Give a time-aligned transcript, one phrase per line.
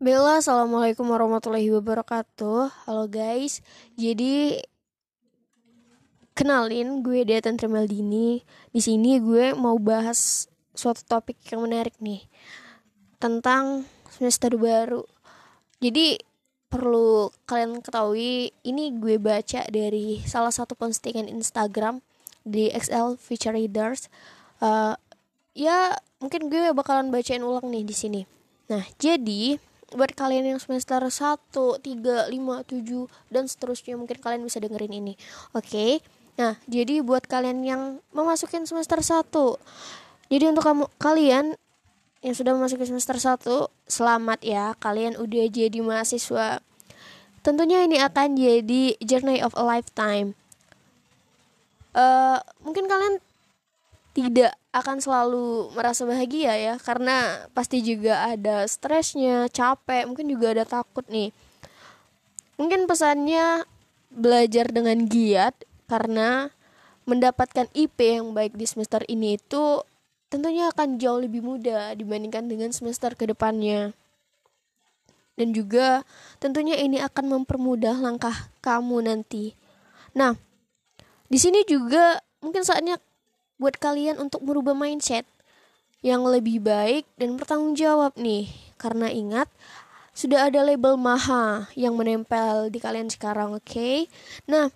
[0.00, 2.72] Bella, assalamualaikum warahmatullahi wabarakatuh.
[2.88, 3.60] Halo guys,
[4.00, 4.64] jadi
[6.32, 8.40] kenalin gue Deatan Trimaldini.
[8.72, 12.24] Di sini gue mau bahas suatu topik yang menarik nih
[13.20, 15.04] tentang semester baru.
[15.84, 16.16] Jadi
[16.72, 22.00] perlu kalian ketahui, ini gue baca dari salah satu postingan Instagram
[22.40, 24.08] di XL Feature Readers.
[24.64, 24.96] Uh,
[25.52, 25.92] ya
[26.24, 28.24] mungkin gue bakalan bacain ulang nih di sini.
[28.72, 29.60] Nah, jadi
[29.94, 35.14] buat kalian yang semester 1, 3, 5, 7 dan seterusnya mungkin kalian bisa dengerin ini.
[35.56, 35.66] Oke.
[35.66, 35.92] Okay?
[36.40, 37.82] Nah, jadi buat kalian yang
[38.14, 39.28] memasukin semester 1.
[40.30, 41.58] Jadi untuk kamu kalian
[42.20, 44.76] yang sudah memasuki semester 1, selamat ya.
[44.78, 46.62] Kalian udah jadi mahasiswa.
[47.40, 50.36] Tentunya ini akan jadi journey of a lifetime.
[51.96, 53.18] Uh, mungkin kalian
[54.12, 60.64] tidak akan selalu merasa bahagia ya karena pasti juga ada stresnya capek mungkin juga ada
[60.66, 61.34] takut nih.
[62.54, 63.66] Mungkin pesannya
[64.14, 65.54] belajar dengan giat
[65.90, 66.54] karena
[67.08, 69.82] mendapatkan IP yang baik di semester ini itu
[70.30, 73.90] tentunya akan jauh lebih mudah dibandingkan dengan semester ke depannya
[75.34, 79.56] dan juga tentunya ini akan mempermudah langkah kamu nanti.
[80.12, 80.36] Nah
[81.26, 83.00] di sini juga mungkin saatnya
[83.60, 85.28] buat kalian untuk merubah mindset
[86.00, 88.48] yang lebih baik dan bertanggung jawab nih.
[88.80, 89.52] Karena ingat,
[90.16, 93.68] sudah ada label maha yang menempel di kalian sekarang, oke?
[93.68, 94.08] Okay?
[94.48, 94.72] Nah,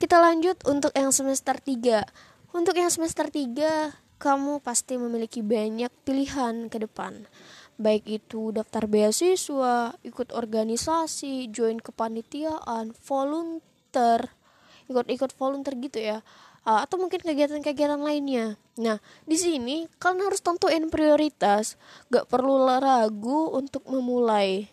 [0.00, 2.08] kita lanjut untuk yang semester 3.
[2.56, 7.28] Untuk yang semester 3, kamu pasti memiliki banyak pilihan ke depan.
[7.76, 14.32] Baik itu daftar beasiswa, ikut organisasi, join kepanitiaan, volunteer,
[14.88, 16.18] ikut-ikut volunteer gitu ya
[16.64, 18.60] uh, atau mungkin kegiatan-kegiatan lainnya.
[18.80, 21.76] Nah, di sini kalian harus tentuin prioritas,
[22.08, 24.68] gak perlu ragu untuk memulai.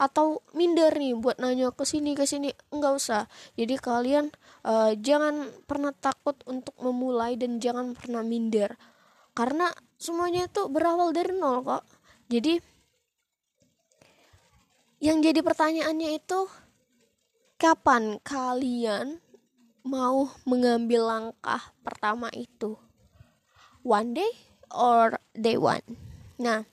[0.00, 2.48] Atau minder nih buat nanya ke sini ke sini.
[2.72, 3.28] Nggak usah.
[3.52, 4.32] Jadi kalian
[4.64, 8.80] uh, jangan pernah takut untuk memulai dan jangan pernah minder.
[9.36, 9.68] Karena
[10.00, 11.84] semuanya itu berawal dari nol kok.
[12.32, 12.56] Jadi
[15.04, 16.48] yang jadi pertanyaannya itu
[17.60, 19.20] kapan kalian
[19.82, 22.76] mau mengambil langkah pertama itu.
[23.80, 24.32] One day
[24.72, 25.84] or day one.
[26.36, 26.64] Nah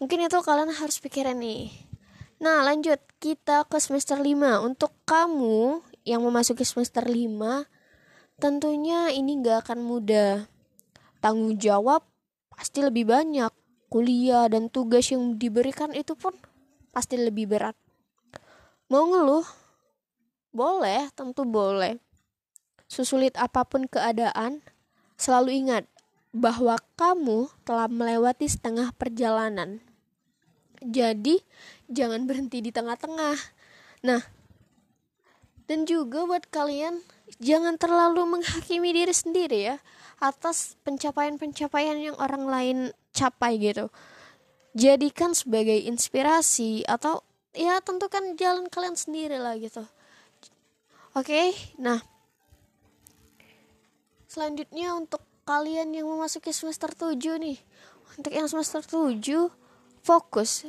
[0.00, 1.70] mungkin itu kalian harus pikirin nih.
[2.40, 2.98] Nah lanjut.
[3.20, 7.68] Kita ke semester 5 untuk kamu yang memasuki semester 5
[8.40, 10.48] tentunya ini gak akan mudah.
[11.20, 12.00] Tanggung jawab
[12.48, 13.52] pasti lebih banyak.
[13.92, 16.32] Kuliah dan tugas yang diberikan itu pun
[16.96, 17.76] pasti lebih berat.
[18.88, 19.44] Mau ngeluh
[20.50, 21.98] boleh, tentu boleh.
[22.90, 24.62] Sesulit apa pun keadaan,
[25.14, 25.84] selalu ingat
[26.30, 29.82] bahwa kamu telah melewati setengah perjalanan.
[30.80, 31.42] Jadi,
[31.90, 33.36] jangan berhenti di tengah-tengah.
[34.06, 34.22] Nah,
[35.70, 36.98] dan juga buat kalian,
[37.38, 39.76] jangan terlalu menghakimi diri sendiri ya
[40.18, 42.78] atas pencapaian-pencapaian yang orang lain
[43.14, 43.86] capai gitu.
[44.74, 47.22] Jadikan sebagai inspirasi atau
[47.54, 49.86] ya tentukan jalan kalian sendiri lah gitu.
[51.20, 52.00] Oke, nah.
[54.24, 57.60] Selanjutnya untuk kalian yang memasuki semester 7 nih.
[58.16, 59.52] Untuk yang semester 7
[60.00, 60.64] fokus.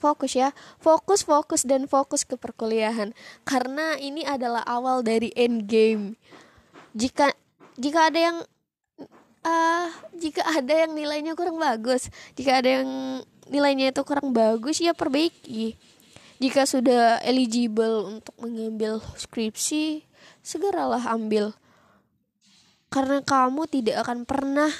[0.00, 0.56] Fokus ya.
[0.80, 3.12] Fokus fokus dan fokus ke perkuliahan.
[3.44, 6.16] Karena ini adalah awal dari end game
[6.98, 7.30] jika
[7.78, 8.36] jika ada yang
[9.44, 12.88] uh, jika ada yang nilainya kurang bagus jika ada yang
[13.48, 15.78] nilainya itu kurang bagus ya perbaiki
[16.38, 20.06] jika sudah eligible untuk mengambil skripsi,
[20.38, 21.50] segeralah ambil.
[22.94, 24.70] Karena kamu tidak akan pernah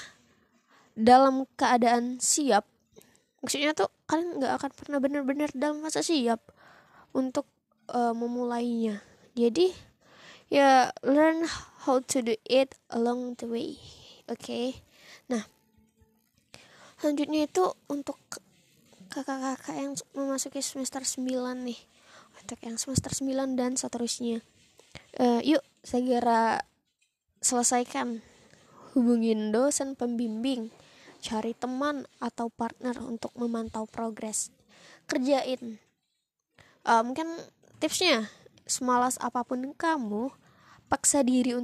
[0.95, 2.63] dalam keadaan siap.
[3.43, 6.39] Maksudnya tuh kalian nggak akan pernah benar-benar dalam masa siap
[7.11, 7.43] untuk
[7.91, 9.03] uh, memulainya.
[9.35, 9.71] Jadi
[10.47, 11.43] ya learn
[11.85, 13.75] how to do it along the way.
[14.31, 14.47] Oke.
[14.47, 14.67] Okay?
[15.27, 15.43] Nah,
[16.99, 18.19] selanjutnya itu untuk
[19.09, 21.25] kakak-kakak yang memasuki semester 9
[21.65, 21.79] nih.
[22.39, 24.45] Untuk yang semester 9 dan seterusnya.
[25.17, 26.61] Uh, yuk segera
[27.41, 28.21] selesaikan.
[28.93, 30.69] Hubungin dosen pembimbing.
[31.19, 34.53] Cari teman atau partner untuk memantau progres.
[35.09, 35.81] Kerjain.
[36.85, 37.27] Uh, mungkin
[37.81, 38.29] tipsnya
[38.69, 40.29] semalas apa pun kamu
[40.87, 41.57] paksa diri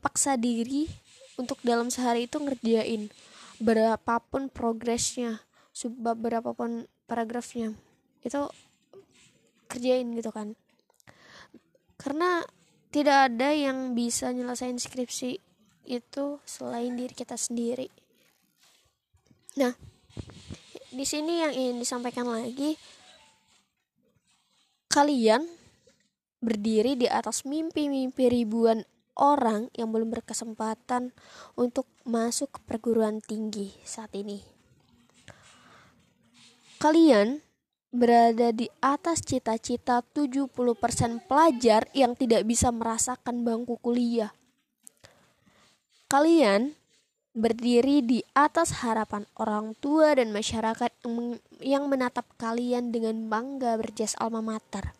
[0.00, 0.88] paksa diri
[1.36, 3.12] untuk dalam sehari itu ngerjain
[3.60, 7.74] berapapun progresnya subbab berapapun paragrafnya.
[8.22, 8.50] Itu
[9.70, 10.58] kerjain gitu kan.
[12.00, 12.42] Karena
[12.90, 15.38] tidak ada yang bisa nyelesain skripsi
[15.86, 17.86] itu selain diri kita sendiri.
[19.58, 19.74] Nah
[20.90, 22.74] di sini yang ingin disampaikan lagi
[24.90, 25.46] kalian
[26.42, 28.82] berdiri di atas mimpi-mimpi ribuan
[29.14, 31.14] orang yang belum berkesempatan
[31.54, 34.59] untuk masuk ke perguruan tinggi saat ini.
[36.80, 37.44] Kalian
[37.92, 40.48] berada di atas cita-cita 70%
[41.28, 44.32] pelajar yang tidak bisa merasakan bangku kuliah.
[46.08, 46.72] Kalian
[47.36, 50.88] berdiri di atas harapan orang tua dan masyarakat
[51.60, 54.96] yang menatap kalian dengan bangga berjas alma mater.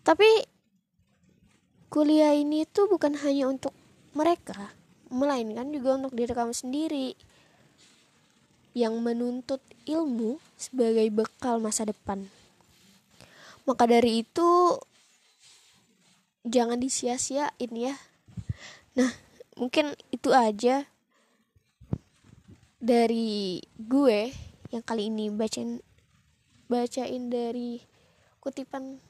[0.00, 0.48] Tapi
[1.92, 3.76] kuliah ini tuh bukan hanya untuk
[4.16, 4.72] mereka,
[5.12, 7.35] melainkan juga untuk diri kamu sendiri
[8.76, 12.28] yang menuntut ilmu sebagai bekal masa depan.
[13.64, 14.76] Maka dari itu
[16.44, 17.96] jangan disia-siain ya.
[19.00, 19.08] Nah,
[19.56, 20.84] mungkin itu aja
[22.76, 24.28] dari gue
[24.68, 25.80] yang kali ini bacain
[26.68, 27.80] bacain dari
[28.44, 29.00] kutipan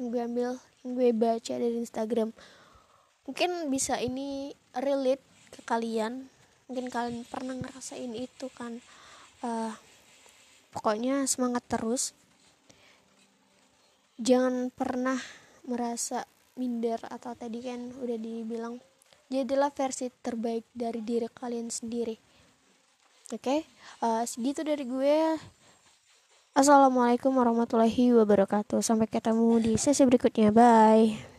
[0.00, 2.32] yang gue ambil yang gue baca dari Instagram
[3.28, 5.22] mungkin bisa ini relate
[5.52, 6.31] ke kalian
[6.72, 8.80] mungkin kalian pernah ngerasain itu kan
[9.44, 9.76] uh,
[10.72, 12.16] pokoknya semangat terus
[14.16, 15.20] jangan pernah
[15.68, 16.24] merasa
[16.56, 18.80] minder atau tadi kan udah dibilang
[19.28, 22.16] jadilah versi terbaik dari diri kalian sendiri
[23.28, 23.68] oke okay?
[24.00, 25.36] uh, segitu dari gue
[26.52, 28.84] Assalamualaikum warahmatullahi wabarakatuh.
[28.84, 30.52] Sampai ketemu di sesi berikutnya.
[30.52, 31.16] Bye.